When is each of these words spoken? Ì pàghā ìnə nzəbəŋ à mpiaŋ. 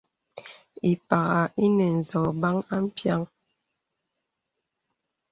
Ì 0.89 0.93
pàghā 1.07 1.41
ìnə 1.65 1.85
nzəbəŋ 1.99 2.55
à 2.73 2.77
mpiaŋ. 2.85 3.21